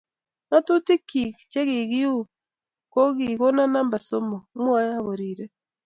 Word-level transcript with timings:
ngatuyik 0.47 1.01
che 1.11 1.21
kikieub 1.37 2.25
ko 2.93 3.01
kikonon 3.17 3.69
namba 3.73 3.97
somok 4.07 4.43
mwoe 4.61 4.83
ako 4.97 5.11
rirei 5.19 5.53